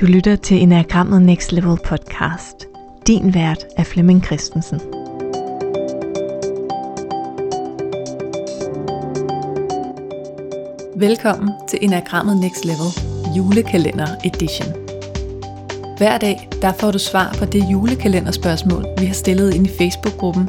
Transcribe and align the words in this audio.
Du 0.00 0.06
lytter 0.06 0.36
til 0.36 0.62
Enagrammet 0.62 1.22
Next 1.22 1.52
Level 1.52 1.78
podcast. 1.84 2.66
Din 3.06 3.34
vært 3.34 3.64
er 3.76 3.84
Flemming 3.84 4.24
Christensen. 4.24 4.80
Velkommen 10.96 11.50
til 11.68 11.78
Enagrammet 11.82 12.36
Next 12.40 12.64
Level 12.64 12.90
julekalender 13.36 14.06
edition. 14.24 14.68
Hver 15.96 16.18
dag 16.18 16.48
der 16.62 16.72
får 16.72 16.90
du 16.90 16.98
svar 16.98 17.36
på 17.38 17.44
det 17.44 17.64
julekalenderspørgsmål, 17.70 18.86
vi 18.98 19.06
har 19.06 19.14
stillet 19.14 19.54
ind 19.54 19.66
i 19.66 19.70
Facebook-gruppen 19.78 20.48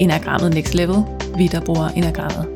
Enagrammet 0.00 0.54
Next 0.54 0.74
Level, 0.74 1.02
vi 1.36 1.46
der 1.46 1.60
bruger 1.60 1.88
Enagrammet. 1.88 2.46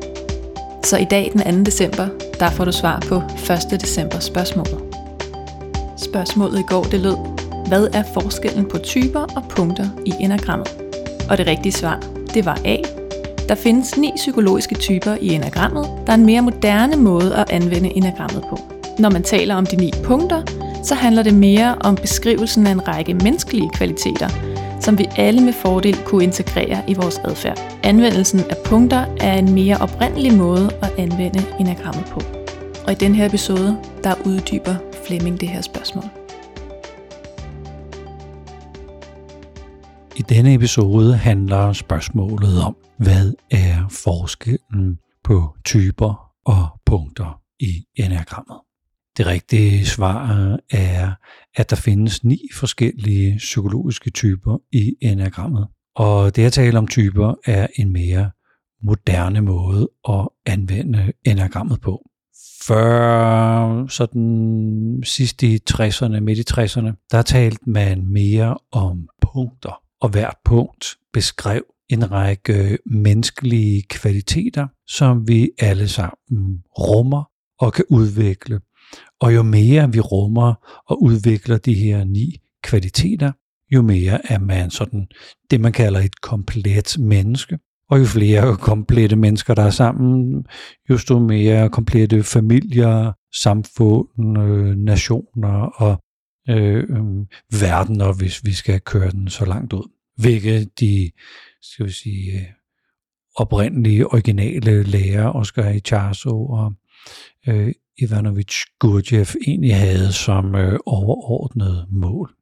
Så 0.83 0.97
i 0.97 1.05
dag 1.05 1.31
den 1.33 1.55
2. 1.55 1.63
december, 1.63 2.07
der 2.39 2.49
får 2.49 2.65
du 2.65 2.71
svar 2.71 2.99
på 3.09 3.15
1. 3.73 3.81
december 3.81 4.19
spørgsmålet. 4.19 4.90
Spørgsmålet 6.11 6.59
i 6.59 6.63
går 6.63 6.83
det 6.83 6.99
lød, 6.99 7.15
hvad 7.67 7.87
er 7.93 8.03
forskellen 8.13 8.65
på 8.65 8.77
typer 8.77 9.19
og 9.19 9.43
punkter 9.49 9.87
i 10.05 10.13
enagrammet? 10.19 10.67
Og 11.29 11.37
det 11.37 11.47
rigtige 11.47 11.71
svar, 11.71 11.99
det 12.33 12.45
var 12.45 12.57
A. 12.65 12.77
Der 13.49 13.55
findes 13.55 13.97
ni 13.97 14.11
psykologiske 14.15 14.75
typer 14.75 15.15
i 15.21 15.27
enagrammet, 15.27 15.89
der 16.05 16.11
er 16.11 16.17
en 16.17 16.25
mere 16.25 16.41
moderne 16.41 16.95
måde 16.95 17.35
at 17.35 17.51
anvende 17.51 17.97
enagrammet 17.97 18.43
på. 18.49 18.59
Når 18.99 19.09
man 19.09 19.23
taler 19.23 19.55
om 19.55 19.65
de 19.65 19.75
ni 19.75 19.91
punkter, 20.03 20.41
så 20.83 20.95
handler 20.95 21.23
det 21.23 21.33
mere 21.33 21.75
om 21.79 21.95
beskrivelsen 21.95 22.67
af 22.67 22.71
en 22.71 22.87
række 22.87 23.13
menneskelige 23.13 23.69
kvaliteter, 23.73 24.29
som 24.79 24.97
vi 24.97 25.05
alle 25.17 25.41
med 25.41 25.53
fordel 25.53 25.97
kunne 26.05 26.23
integrere 26.23 26.81
i 26.87 26.93
vores 26.93 27.17
adfærd. 27.17 27.79
Anvendelsen 27.83 28.39
af 28.39 28.57
punkter 28.65 29.05
er 29.19 29.33
en 29.33 29.53
mere 29.53 29.77
oprindelig 29.77 30.37
måde 30.37 30.69
at 30.81 30.89
anvende 30.97 31.43
enagrammet 31.59 32.05
på. 32.05 32.21
Og 32.85 32.91
i 32.91 32.95
den 32.95 33.15
her 33.15 33.25
episode, 33.25 33.77
der 34.03 34.13
uddyber 34.25 34.75
Flemming 35.07 35.41
det 35.41 35.49
her 35.49 35.61
spørgsmål. 35.61 36.03
I 40.17 40.21
denne 40.21 40.53
episode 40.53 41.17
handler 41.17 41.73
spørgsmålet 41.73 42.63
om, 42.63 42.75
hvad 42.97 43.33
er 43.51 43.87
forskellen 43.89 44.97
på 45.23 45.55
typer 45.65 46.31
og 46.45 46.67
punkter 46.85 47.41
i 47.59 47.85
enagrammet. 47.95 48.57
Det 49.17 49.25
rigtige 49.25 49.85
svar 49.85 50.57
er, 50.71 51.11
at 51.55 51.69
der 51.69 51.75
findes 51.75 52.23
ni 52.23 52.39
forskellige 52.53 53.37
psykologiske 53.37 54.09
typer 54.09 54.57
i 54.71 54.95
enagrammet. 55.01 55.67
Og 55.95 56.35
det 56.35 56.45
at 56.45 56.53
tale 56.53 56.77
om 56.77 56.87
typer 56.87 57.33
er 57.45 57.67
en 57.75 57.93
mere 57.93 58.31
moderne 58.83 59.41
måde 59.41 59.89
at 60.09 60.27
anvende 60.45 61.11
enagrammet 61.25 61.81
på. 61.81 62.10
40, 62.63 63.89
sådan 63.89 65.01
sidst 65.03 65.43
i 65.43 65.59
60'erne, 65.71 66.19
midt 66.19 66.39
i 66.39 66.53
60'erne, 66.53 67.07
der 67.11 67.21
talte 67.21 67.69
man 67.69 68.07
mere 68.07 68.57
om 68.71 69.09
punkter, 69.21 69.81
og 70.01 70.09
hvert 70.09 70.35
punkt 70.45 70.85
beskrev 71.13 71.63
en 71.89 72.11
række 72.11 72.77
menneskelige 72.85 73.83
kvaliteter, 73.89 74.67
som 74.87 75.27
vi 75.27 75.49
alle 75.59 75.87
sammen 75.87 76.63
rummer 76.79 77.23
og 77.59 77.73
kan 77.73 77.85
udvikle. 77.89 78.59
Og 79.19 79.35
jo 79.35 79.43
mere 79.43 79.91
vi 79.91 79.99
rummer 79.99 80.53
og 80.87 81.03
udvikler 81.03 81.57
de 81.57 81.73
her 81.73 82.03
ni 82.03 82.37
kvaliteter, 82.63 83.31
jo 83.71 83.81
mere 83.81 84.31
er 84.31 84.39
man 84.39 84.69
sådan 84.69 85.07
det, 85.51 85.61
man 85.61 85.73
kalder 85.73 85.99
et 85.99 86.21
komplet 86.21 86.95
menneske. 86.99 87.59
Og 87.91 87.99
jo 87.99 88.05
flere 88.05 88.57
komplette 88.57 89.15
mennesker, 89.15 89.53
der 89.53 89.63
er 89.63 89.69
sammen, 89.69 90.45
jo 90.89 91.19
mere 91.19 91.69
komplette 91.69 92.23
familier, 92.23 93.11
samfund, 93.41 94.37
øh, 94.37 94.75
nationer 94.75 95.81
og 95.81 96.03
øh, 96.49 96.75
øh, 96.75 97.25
verdener, 97.61 98.13
hvis 98.13 98.45
vi 98.45 98.53
skal 98.53 98.81
køre 98.81 99.11
den 99.11 99.29
så 99.29 99.45
langt 99.45 99.73
ud. 99.73 99.89
Hvilket 100.17 100.79
de, 100.79 101.11
skal 101.61 101.85
vi 101.85 101.91
sige, 101.91 102.31
øh, 102.31 102.45
oprindelige, 103.35 104.07
originale 104.07 104.83
lærer, 104.83 105.35
Oscar 105.35 105.69
Icharso 105.69 106.45
og 106.45 106.73
øh, 107.47 107.73
Ivanovich 107.97 108.57
Gurdjieff, 108.79 109.35
egentlig 109.47 109.75
havde 109.75 110.13
som 110.13 110.55
øh, 110.55 110.79
overordnet 110.85 111.87
mål. 111.89 112.35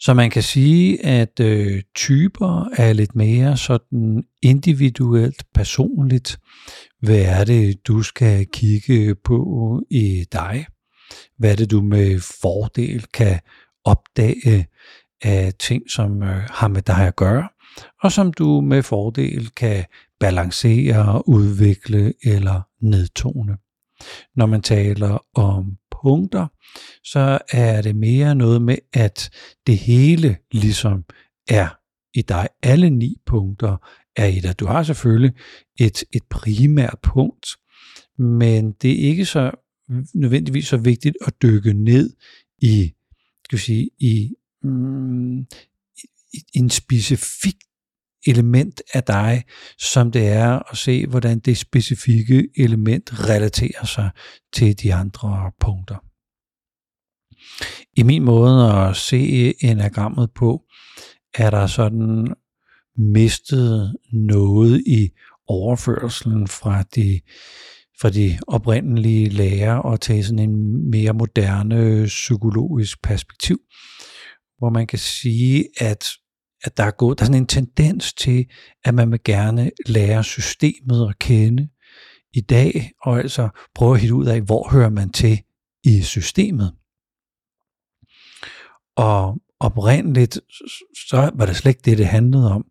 Så 0.00 0.14
man 0.14 0.30
kan 0.30 0.42
sige, 0.42 1.06
at 1.06 1.40
øh, 1.40 1.82
typer 1.94 2.68
er 2.76 2.92
lidt 2.92 3.16
mere 3.16 3.56
sådan 3.56 4.24
individuelt, 4.42 5.44
personligt. 5.54 6.38
Hvad 7.00 7.20
er 7.20 7.44
det, 7.44 7.86
du 7.86 8.02
skal 8.02 8.46
kigge 8.52 9.14
på 9.14 9.82
i 9.90 10.24
dig? 10.32 10.66
Hvad 11.38 11.52
er 11.52 11.56
det, 11.56 11.70
du 11.70 11.82
med 11.82 12.20
fordel 12.42 13.06
kan 13.14 13.40
opdage 13.84 14.66
af 15.22 15.52
ting, 15.58 15.90
som 15.90 16.22
øh, 16.22 16.42
har 16.50 16.68
med 16.68 16.82
dig 16.82 17.06
at 17.06 17.16
gøre, 17.16 17.48
og 18.02 18.12
som 18.12 18.32
du 18.32 18.60
med 18.60 18.82
fordel 18.82 19.50
kan 19.50 19.84
balancere, 20.20 21.28
udvikle 21.28 22.12
eller 22.24 22.60
nedtone. 22.82 23.56
Når 24.36 24.46
man 24.46 24.62
taler 24.62 25.18
om 25.34 25.76
punkter, 26.02 26.46
så 27.04 27.38
er 27.50 27.82
det 27.82 27.96
mere 27.96 28.34
noget 28.34 28.62
med, 28.62 28.76
at 28.92 29.30
det 29.66 29.78
hele 29.78 30.36
ligesom 30.52 31.04
er 31.48 31.68
i 32.14 32.22
dig. 32.22 32.48
Alle 32.62 32.90
ni 32.90 33.16
punkter 33.26 33.76
er 34.16 34.26
i 34.26 34.40
dig. 34.40 34.60
Du 34.60 34.66
har 34.66 34.82
selvfølgelig 34.82 35.34
et, 35.80 36.04
et 36.12 36.22
primært 36.30 36.98
punkt, 37.02 37.46
men 38.18 38.72
det 38.72 38.90
er 38.90 39.08
ikke 39.08 39.24
så 39.24 39.50
nødvendigvis 40.14 40.66
så 40.66 40.76
vigtigt 40.76 41.16
at 41.26 41.42
dykke 41.42 41.72
ned 41.72 42.16
i, 42.58 42.92
skal 43.44 43.58
sige, 43.58 43.90
i, 43.98 44.34
mm, 44.62 45.38
i 46.32 46.44
en 46.54 46.70
specifik 46.70 47.56
element 48.26 48.82
af 48.94 49.04
dig, 49.04 49.44
som 49.78 50.12
det 50.12 50.28
er 50.28 50.70
at 50.70 50.76
se, 50.76 51.06
hvordan 51.06 51.38
det 51.38 51.58
specifikke 51.58 52.48
element 52.56 53.28
relaterer 53.28 53.84
sig 53.84 54.10
til 54.52 54.82
de 54.82 54.94
andre 54.94 55.52
punkter. 55.60 55.96
I 57.96 58.02
min 58.02 58.22
måde 58.22 58.72
at 58.72 58.96
se 58.96 59.54
enagrammet 59.64 60.30
på, 60.34 60.62
er 61.34 61.50
der 61.50 61.66
sådan 61.66 62.34
mistet 62.96 63.96
noget 64.12 64.82
i 64.86 65.08
overførselen 65.46 66.48
fra 66.48 66.82
de, 66.82 67.20
fra 68.00 68.10
de 68.10 68.38
oprindelige 68.46 69.28
lærer 69.28 69.74
og 69.74 70.00
tage 70.00 70.24
sådan 70.24 70.38
en 70.38 70.90
mere 70.90 71.12
moderne 71.12 72.04
psykologisk 72.06 73.02
perspektiv, 73.02 73.58
hvor 74.58 74.70
man 74.70 74.86
kan 74.86 74.98
sige, 74.98 75.68
at 75.80 76.04
at 76.64 76.76
der 76.76 76.84
er, 76.84 76.90
gået, 76.90 77.18
der 77.18 77.24
er 77.24 77.26
sådan 77.26 77.42
en 77.42 77.46
tendens 77.46 78.12
til, 78.12 78.46
at 78.84 78.94
man 78.94 79.10
vil 79.10 79.20
gerne 79.24 79.70
lære 79.86 80.24
systemet 80.24 81.08
at 81.08 81.18
kende 81.18 81.68
i 82.32 82.40
dag, 82.40 82.90
og 83.02 83.18
altså 83.18 83.48
prøve 83.74 83.94
at 83.94 84.00
hitte 84.00 84.14
ud 84.14 84.26
af, 84.26 84.40
hvor 84.40 84.70
hører 84.70 84.90
man 84.90 85.10
til 85.10 85.40
i 85.84 86.02
systemet. 86.02 86.72
Og 88.96 89.40
oprindeligt, 89.60 90.40
så 91.08 91.30
var 91.34 91.46
det 91.46 91.56
slet 91.56 91.70
ikke 91.70 91.82
det, 91.84 91.98
det 91.98 92.06
handlede 92.06 92.52
om. 92.52 92.64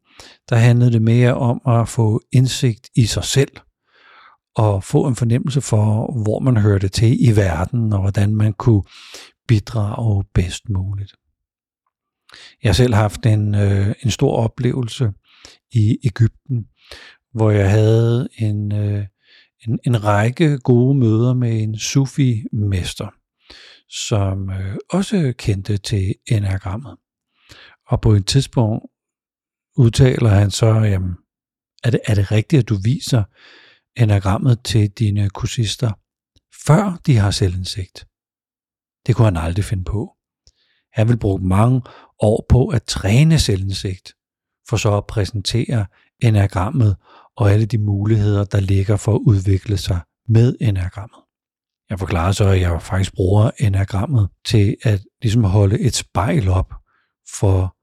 Der 0.50 0.56
handlede 0.56 0.92
det 0.92 1.02
mere 1.02 1.34
om 1.34 1.62
at 1.68 1.90
få 1.90 2.22
indsigt 2.31 2.90
i 2.96 3.06
sig 3.06 3.24
selv, 3.24 3.52
og 4.56 4.84
få 4.84 5.08
en 5.08 5.16
fornemmelse 5.16 5.62
for, 5.62 6.14
hvor 6.24 6.40
man 6.40 6.58
hørte 6.58 6.88
til 6.88 7.30
i 7.30 7.36
verden, 7.36 7.94
og 7.94 8.02
hvordan 8.02 8.36
man 8.36 8.54
kunne 8.54 8.84
bidrage 9.48 10.24
bedst 10.34 10.69
muligt. 10.69 11.16
Jeg 12.64 12.70
har 12.70 12.74
selv 12.74 12.94
haft 12.94 13.26
en, 13.26 13.56
øh, 13.56 13.96
en 14.04 14.12
stor 14.12 14.36
oplevelse 14.36 15.12
i 15.72 15.98
Ægypten, 16.04 16.68
hvor 17.34 17.52
jeg 17.52 17.70
havde 17.72 18.30
en, 18.38 18.72
øh, 18.72 19.06
en, 19.68 19.80
en 19.86 20.04
række 20.04 20.58
gode 20.58 20.98
møder 20.98 21.34
med 21.34 21.62
en 21.62 21.80
sufi-mester, 21.80 23.07
som 23.90 24.50
øh, 24.50 24.75
også 24.90 25.34
kendte 25.38 25.78
til 25.78 26.16
enagrammet. 26.31 26.98
Og 27.88 28.01
på 28.01 28.12
et 28.12 28.28
tidspunkt 28.28 28.86
udtaler 29.78 30.30
han 30.30 30.51
så, 30.51 30.66
jamen, 30.66 31.16
er 31.84 31.92
det, 31.92 32.00
er 32.06 32.16
det 32.16 32.31
rigtigt, 32.31 32.60
at 32.60 32.69
du 32.69 32.78
viser 32.84 33.24
enagrammet 33.96 34.60
til 34.63 34.90
dine 34.90 35.30
kursister, 35.30 35.92
før 36.68 37.00
de 37.06 37.18
har 37.18 37.31
selvindsigt? 37.31 38.07
Det 39.07 39.16
kunne 39.16 39.25
han 39.25 39.38
aldrig 39.38 39.66
finde 39.66 39.84
på. 39.84 40.13
Han 40.94 41.07
vil 41.07 41.18
bruge 41.18 41.48
mange 41.48 41.81
år 42.19 42.46
på 42.50 42.68
at 42.68 42.84
træne 42.84 43.40
selvindsigt, 43.40 44.14
for 44.69 44.78
så 44.78 44.98
at 44.98 45.08
præsentere 45.08 45.86
enagrammet 46.19 46.96
og 47.38 47.52
alle 47.52 47.66
de 47.66 47.78
muligheder, 47.78 48.44
der 48.44 48.60
ligger 48.60 48.96
for 48.96 49.16
at 49.16 49.22
udvikle 49.25 49.78
sig 49.78 50.00
med 50.30 50.56
enagrammet. 50.62 51.19
Jeg 51.90 52.00
forklarer 52.00 52.31
så, 52.31 52.48
at 52.48 52.62
jeg 52.62 52.81
faktisk 52.81 53.14
bruger 53.14 53.52
enagrammet 53.60 54.30
til 54.46 54.75
at 54.84 55.02
ligesom 55.22 55.44
holde 55.44 55.80
et 55.80 55.96
spejl 55.96 56.50
op 56.50 56.74
for, 57.40 57.75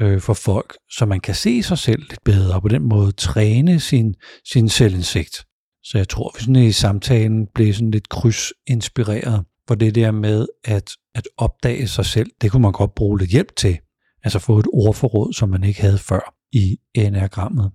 øh, 0.00 0.20
for 0.20 0.34
folk, 0.34 0.76
så 0.90 1.06
man 1.06 1.20
kan 1.20 1.34
se 1.34 1.62
sig 1.62 1.78
selv 1.78 2.02
lidt 2.08 2.24
bedre, 2.24 2.54
og 2.54 2.62
på 2.62 2.68
den 2.68 2.82
måde 2.82 3.12
træne 3.12 3.80
sin, 3.80 4.14
sin 4.52 4.68
selvindsigt. 4.68 5.44
Så 5.82 5.98
jeg 5.98 6.08
tror, 6.08 6.28
at 6.28 6.34
vi 6.34 6.40
sådan 6.40 6.56
i 6.56 6.72
samtalen 6.72 7.46
blev 7.54 7.74
sådan 7.74 7.90
lidt 7.90 8.08
krydsinspireret 8.08 9.44
hvor 9.66 9.74
det 9.74 9.94
der 9.94 10.10
med 10.10 10.46
at, 10.64 10.90
at 11.14 11.28
opdage 11.36 11.88
sig 11.88 12.06
selv, 12.06 12.30
det 12.40 12.50
kunne 12.50 12.62
man 12.62 12.72
godt 12.72 12.94
bruge 12.94 13.18
lidt 13.18 13.30
hjælp 13.30 13.56
til. 13.56 13.78
Altså 14.24 14.38
få 14.38 14.58
et 14.58 14.66
ordforråd, 14.72 15.32
som 15.32 15.48
man 15.48 15.64
ikke 15.64 15.80
havde 15.80 15.98
før 15.98 16.34
i 16.52 16.76
enagrammet. 16.94 17.72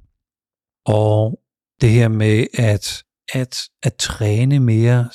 Og 0.86 1.40
det 1.82 1.90
her 1.90 2.08
med 2.08 2.48
at, 2.54 3.04
at, 3.34 3.60
at 3.84 3.96
træne 3.96 4.60
mere 4.60 5.10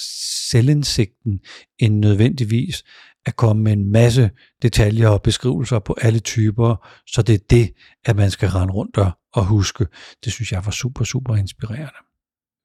selvindsigten 0.51 1.41
end 1.79 1.99
nødvendigvis 1.99 2.85
at 3.27 3.37
komme 3.37 3.63
med 3.63 3.73
en 3.73 3.93
masse 3.93 4.31
detaljer 4.63 5.09
og 5.09 5.23
beskrivelser 5.23 5.79
på 5.79 5.97
alle 6.01 6.19
typer, 6.19 6.89
så 7.07 7.23
det 7.23 7.35
er 7.35 7.45
det, 7.51 7.73
at 8.05 8.17
man 8.17 8.31
skal 8.31 8.49
rende 8.49 8.75
rundt 8.75 8.97
og, 8.97 9.13
og 9.33 9.47
huske. 9.47 9.87
Det 10.25 10.33
synes 10.33 10.53
jeg 10.53 10.65
var 10.65 10.71
super, 10.71 11.05
super 11.05 11.37
inspirerende. 11.37 11.99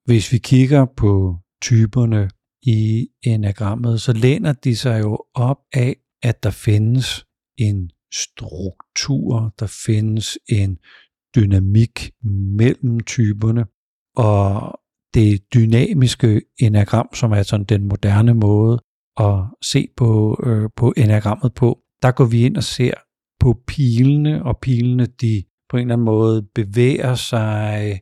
Hvis 0.06 0.32
vi 0.32 0.38
kigger 0.38 0.86
på 0.98 1.38
typerne 1.62 2.30
i 2.62 3.08
enagrammet, 3.24 4.02
så 4.02 4.14
læner 4.14 4.54
de 4.54 4.76
sig 4.76 5.00
jo 5.02 5.24
op 5.36 5.58
af, 5.74 5.96
at 6.24 6.44
der 6.44 6.50
findes 6.50 7.26
en 7.58 7.90
struktur, 8.14 9.54
der 9.60 9.80
findes 9.86 10.38
en 10.50 10.78
dynamik 11.36 12.12
mellem 12.58 13.00
typerne, 13.00 13.66
og 14.16 14.80
det 15.14 15.54
dynamiske 15.54 16.42
enagram, 16.60 17.10
som 17.14 17.32
er 17.32 17.44
sådan 17.44 17.66
den 17.66 17.88
moderne 17.88 18.34
måde 18.34 18.80
at 19.20 19.44
se 19.62 19.88
på, 19.98 20.40
øh, 20.46 20.70
på 20.76 20.94
enagrammet 20.98 21.54
på, 21.54 21.80
der 22.02 22.12
går 22.12 22.26
vi 22.26 22.46
ind 22.46 22.58
og 22.58 22.64
ser 22.64 22.94
på 23.40 23.62
pilene, 23.68 24.46
og 24.46 24.60
pilene 24.62 25.06
de 25.06 25.44
på 25.70 25.78
en 25.78 25.82
eller 25.82 25.94
anden 25.94 26.06
måde 26.06 26.48
bevæger 26.56 27.16
sig, 27.16 28.00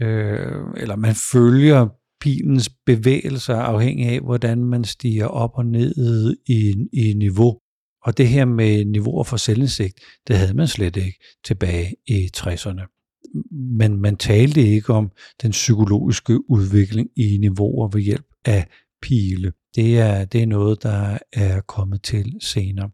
øh, 0.00 0.62
eller 0.76 0.96
man 0.96 1.14
følger 1.32 1.88
pilens 2.26 2.70
bevægelser 2.86 3.56
afhængig 3.56 4.08
af, 4.08 4.20
hvordan 4.20 4.64
man 4.64 4.84
stiger 4.84 5.26
op 5.26 5.50
og 5.54 5.66
ned 5.66 6.36
i, 6.46 6.74
i 6.92 7.12
niveau. 7.12 7.58
Og 8.02 8.18
det 8.18 8.28
her 8.28 8.44
med 8.44 8.84
niveauer 8.84 9.24
for 9.24 9.36
selvindsigt, 9.36 10.00
det 10.28 10.36
havde 10.36 10.54
man 10.54 10.68
slet 10.68 10.96
ikke 10.96 11.18
tilbage 11.44 11.94
i 12.06 12.30
60'erne. 12.36 12.92
Men 13.50 14.00
man 14.00 14.16
talte 14.16 14.60
ikke 14.60 14.92
om 14.92 15.10
den 15.42 15.50
psykologiske 15.50 16.50
udvikling 16.50 17.08
i 17.16 17.38
niveauer 17.40 17.88
ved 17.88 18.00
hjælp 18.00 18.26
af 18.44 18.66
pile. 19.02 19.52
Det 19.74 19.98
er, 19.98 20.24
det 20.24 20.42
er 20.42 20.46
noget, 20.46 20.82
der 20.82 21.18
er 21.32 21.60
kommet 21.60 22.02
til 22.02 22.32
senere. 22.40 22.90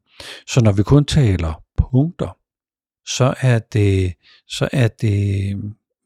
Så 0.47 0.61
når 0.65 0.73
vi 0.73 0.83
kun 0.83 1.05
taler 1.05 1.63
punkter, 1.79 2.37
så 3.17 3.35
er 3.41 3.59
det, 3.59 4.13
så 4.49 4.69
er 4.73 4.89
det 4.89 5.57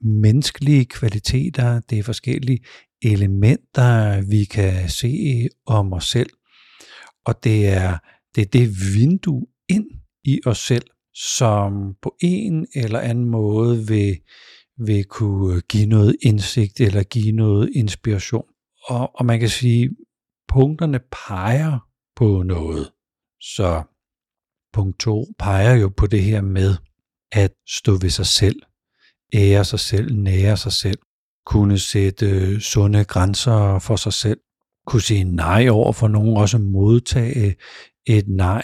menneskelige 0.01 0.85
kvaliteter, 0.85 1.81
det 1.81 1.99
er 1.99 2.03
forskellige 2.03 2.59
elementer, 3.03 4.21
vi 4.31 4.45
kan 4.45 4.89
se 4.89 5.49
om 5.67 5.93
os 5.93 6.05
selv. 6.05 6.31
Og 7.25 7.45
det 7.45 7.69
er 7.69 7.99
det, 8.35 8.43
er 8.43 8.49
det 8.49 8.71
vindue 8.95 9.47
ind 9.69 9.87
i 10.25 10.41
os 10.47 10.59
selv, 10.59 10.87
som 11.15 11.95
på 12.03 12.17
en 12.21 12.67
eller 12.75 13.01
anden 13.01 13.25
måde 13.25 13.87
vil, 13.87 14.21
vil 14.79 15.05
kunne 15.05 15.61
give 15.61 15.87
noget 15.87 16.17
indsigt 16.23 16.81
eller 16.81 17.03
give 17.03 17.33
noget 17.33 17.71
inspiration. 17.75 18.45
Og, 18.85 19.17
og 19.17 19.27
man 19.27 19.41
kan 19.41 19.49
sige, 19.49 19.91
punkterne 20.49 21.01
peger 21.27 21.79
på 22.17 22.43
noget. 22.43 22.93
Så 23.41 23.83
punkt 24.73 25.01
2 25.01 25.27
peger 25.39 25.75
jo 25.75 25.89
på 25.97 26.07
det 26.07 26.23
her 26.23 26.41
med 26.41 26.77
at 27.33 27.53
stå 27.69 27.93
ved 27.93 28.11
sig 28.11 28.27
selv, 28.27 28.63
ære 29.35 29.65
sig 29.65 29.81
selv, 29.81 30.15
nære 30.15 30.57
sig 30.57 30.73
selv, 30.73 30.99
kunne 31.47 31.79
sætte 31.79 32.27
øh, 32.31 32.61
sunde 32.61 33.05
grænser 33.05 33.79
for 33.79 33.97
sig 33.97 34.13
selv, 34.13 34.41
kunne 34.87 35.03
sige 35.03 35.25
nej 35.25 35.69
over 35.69 35.93
for 35.93 36.09
nogen, 36.09 36.37
også 36.37 36.59
modtage 36.59 37.57
et 38.07 38.29
nej. 38.29 38.63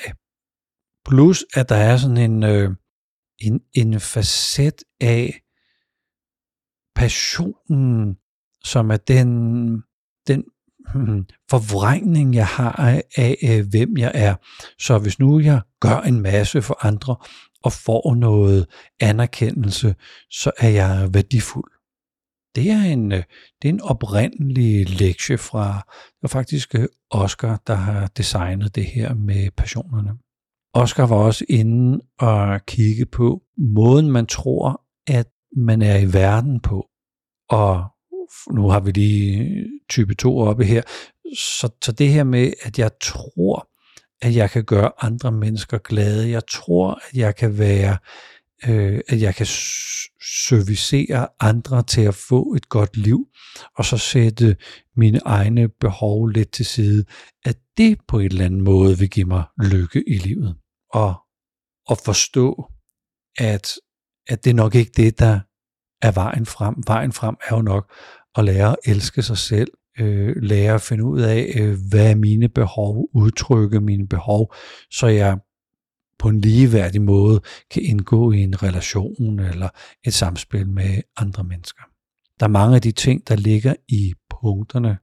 Plus 1.08 1.44
at 1.54 1.68
der 1.68 1.74
er 1.74 1.96
sådan 1.96 2.16
en, 2.16 2.42
øh, 2.42 2.70
en, 3.38 3.60
en 3.74 4.00
facet 4.00 4.82
af 5.00 5.40
passionen, 6.94 8.16
som 8.64 8.90
er 8.90 8.96
den, 8.96 9.28
den 10.26 10.44
hmm, 10.94 11.26
forvrængning, 11.50 12.34
jeg 12.34 12.46
har 12.46 12.72
af, 12.72 13.02
af, 13.16 13.36
øh, 13.42 13.66
hvem 13.70 13.96
jeg 13.96 14.12
er. 14.14 14.34
Så 14.78 14.98
hvis 14.98 15.18
nu 15.18 15.40
jeg 15.40 15.60
gør 15.80 16.00
en 16.00 16.20
masse 16.20 16.62
for 16.62 16.86
andre 16.86 17.16
og 17.62 17.72
får 17.72 18.14
noget 18.14 18.66
anerkendelse, 19.00 19.94
så 20.30 20.50
er 20.58 20.68
jeg 20.68 21.08
værdifuld. 21.14 21.71
Det 22.54 22.70
er 22.70 22.82
en, 22.82 23.12
øh, 23.12 23.22
det 23.62 23.68
er 23.68 23.72
en 23.72 23.80
oprindelig 23.80 25.00
lektie 25.00 25.38
fra, 25.38 25.66
det 26.06 26.22
var 26.22 26.28
faktisk 26.28 26.74
øh, 26.74 26.88
Oscar, 27.10 27.62
der 27.66 27.74
har 27.74 28.06
designet 28.06 28.74
det 28.74 28.84
her 28.84 29.14
med 29.14 29.50
passionerne. 29.50 30.10
Oscar 30.74 31.06
var 31.06 31.16
også 31.16 31.44
inde 31.48 32.00
og 32.18 32.66
kigge 32.66 33.06
på 33.06 33.42
måden, 33.58 34.10
man 34.10 34.26
tror, 34.26 34.82
at 35.06 35.28
man 35.56 35.82
er 35.82 35.98
i 35.98 36.12
verden 36.12 36.60
på. 36.60 36.86
Og 37.48 37.84
nu 38.50 38.68
har 38.68 38.80
vi 38.80 38.90
lige 38.90 39.42
øh, 39.42 39.66
type 39.88 40.14
2 40.14 40.38
oppe 40.38 40.64
her. 40.64 40.82
Så, 41.38 41.68
så 41.84 41.92
det 41.92 42.08
her 42.08 42.24
med, 42.24 42.52
at 42.62 42.78
jeg 42.78 42.90
tror, 43.00 43.68
at 44.22 44.36
jeg 44.36 44.50
kan 44.50 44.64
gøre 44.64 44.90
andre 45.00 45.32
mennesker 45.32 45.78
glade. 45.78 46.30
Jeg 46.30 46.42
tror, 46.46 47.00
at 47.08 47.16
jeg 47.16 47.36
kan 47.36 47.58
være 47.58 47.96
øh, 48.68 49.00
at 49.08 49.20
jeg 49.20 49.34
kan 49.34 49.46
servicere 50.46 51.28
andre 51.40 51.82
til 51.82 52.00
at 52.00 52.14
få 52.14 52.54
et 52.54 52.68
godt 52.68 52.96
liv, 52.96 53.26
og 53.76 53.84
så 53.84 53.98
sætte 53.98 54.56
mine 54.96 55.20
egne 55.24 55.68
behov 55.68 56.26
lidt 56.26 56.52
til 56.52 56.66
side, 56.66 57.04
at 57.44 57.56
det 57.76 57.98
på 58.08 58.18
en 58.18 58.26
eller 58.26 58.44
anden 58.44 58.60
måde 58.60 58.98
vil 58.98 59.10
give 59.10 59.26
mig 59.26 59.44
lykke 59.62 60.04
i 60.08 60.18
livet. 60.18 60.56
Og, 60.92 61.14
og 61.86 61.98
forstå, 62.04 62.64
at, 63.38 63.72
at 64.28 64.44
det 64.44 64.50
er 64.50 64.54
nok 64.54 64.74
ikke 64.74 64.92
det, 64.96 65.18
der 65.18 65.40
er 66.02 66.12
vejen 66.12 66.46
frem. 66.46 66.74
Vejen 66.86 67.12
frem 67.12 67.36
er 67.48 67.56
jo 67.56 67.62
nok 67.62 67.92
at 68.34 68.44
lære 68.44 68.70
at 68.70 68.76
elske 68.84 69.22
sig 69.22 69.38
selv, 69.38 69.68
øh, 69.98 70.36
lære 70.36 70.74
at 70.74 70.82
finde 70.82 71.04
ud 71.04 71.20
af, 71.20 71.52
øh, 71.56 71.78
hvad 71.90 72.10
er 72.10 72.14
mine 72.14 72.48
behov, 72.48 73.08
udtrykke 73.14 73.80
mine 73.80 74.08
behov, 74.08 74.54
så 74.90 75.06
jeg 75.06 75.38
på 76.22 76.28
en 76.28 76.40
ligeværdig 76.40 77.02
måde 77.02 77.40
kan 77.70 77.82
indgå 77.82 78.32
i 78.32 78.38
en 78.38 78.62
relation 78.62 79.38
eller 79.38 79.68
et 80.06 80.14
samspil 80.14 80.68
med 80.68 81.02
andre 81.16 81.44
mennesker. 81.44 81.82
Der 82.40 82.46
er 82.46 82.50
mange 82.50 82.76
af 82.76 82.82
de 82.82 82.92
ting, 82.92 83.28
der 83.28 83.36
ligger 83.36 83.74
i 83.88 84.14
punkterne 84.40 84.98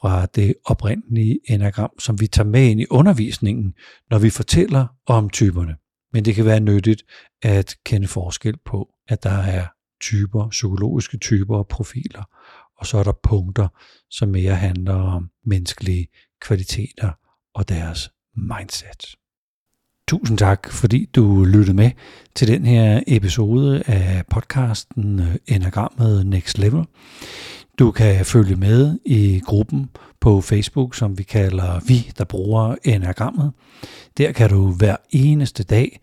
fra 0.00 0.26
det 0.26 0.54
oprindelige 0.64 1.38
enagram, 1.48 1.90
som 1.98 2.20
vi 2.20 2.26
tager 2.26 2.48
med 2.48 2.70
ind 2.70 2.80
i 2.80 2.86
undervisningen, 2.90 3.74
når 4.10 4.18
vi 4.18 4.30
fortæller 4.30 4.86
om 5.06 5.30
typerne. 5.30 5.76
Men 6.12 6.24
det 6.24 6.34
kan 6.34 6.44
være 6.44 6.60
nyttigt 6.60 7.02
at 7.42 7.76
kende 7.84 8.08
forskel 8.08 8.56
på, 8.64 8.88
at 9.08 9.22
der 9.22 9.38
er 9.38 9.66
typer, 10.00 10.48
psykologiske 10.48 11.18
typer 11.18 11.56
og 11.56 11.68
profiler, 11.68 12.24
og 12.78 12.86
så 12.86 12.98
er 12.98 13.02
der 13.02 13.18
punkter, 13.22 13.68
som 14.10 14.28
mere 14.28 14.54
handler 14.54 14.94
om 14.94 15.30
menneskelige 15.44 16.08
kvaliteter 16.40 17.12
og 17.54 17.68
deres 17.68 18.10
mindset. 18.36 19.21
Tusind 20.08 20.38
tak, 20.38 20.72
fordi 20.72 21.08
du 21.14 21.44
lyttede 21.44 21.76
med 21.76 21.90
til 22.34 22.48
den 22.48 22.64
her 22.64 23.00
episode 23.06 23.82
af 23.86 24.22
podcasten 24.30 25.20
øh, 25.20 25.36
Enagrammet 25.46 26.26
Next 26.26 26.58
Level. 26.58 26.84
Du 27.78 27.90
kan 27.90 28.26
følge 28.26 28.56
med 28.56 28.98
i 29.04 29.40
gruppen 29.44 29.90
på 30.20 30.40
Facebook, 30.40 30.94
som 30.94 31.18
vi 31.18 31.22
kalder 31.22 31.80
Vi, 31.86 32.10
der 32.18 32.24
bruger 32.24 32.74
Enagrammet. 32.84 33.52
Der 34.18 34.32
kan 34.32 34.50
du 34.50 34.72
hver 34.72 34.96
eneste 35.10 35.64
dag 35.64 36.00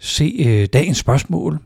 se 0.00 0.44
øh, 0.46 0.66
dagens 0.72 0.98
spørgsmål, 0.98 1.58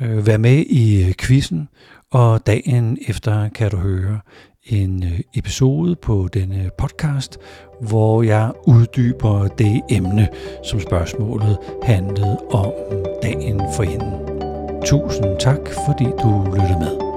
øh, 0.00 0.26
være 0.26 0.38
med 0.38 0.64
i 0.66 1.14
quizzen, 1.20 1.68
og 2.10 2.46
dagen 2.46 2.98
efter 3.08 3.48
kan 3.48 3.70
du 3.70 3.76
høre 3.76 4.20
en 4.68 5.04
øh, 5.04 5.20
episode 5.34 5.96
på 5.96 6.28
denne 6.34 6.70
podcast, 6.78 7.38
hvor 7.80 8.22
jeg 8.22 8.52
uddyber 8.66 9.48
det 9.48 9.82
emne, 9.90 10.28
som 10.64 10.80
spørgsmålet 10.80 11.58
handlede 11.82 12.38
om 12.50 12.72
dagen 13.22 13.60
for 13.76 13.82
hende. 13.82 14.12
Tusind 14.86 15.38
tak, 15.40 15.68
fordi 15.86 16.04
du 16.04 16.44
lyttede 16.44 16.78
med. 16.78 17.07